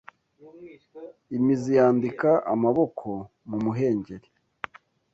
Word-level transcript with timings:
imizi 1.37 1.71
yandika 1.79 2.29
amaboko 2.53 3.07
mumuhengeri 3.49 4.27